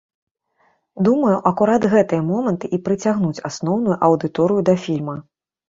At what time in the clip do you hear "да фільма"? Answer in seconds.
4.75-5.17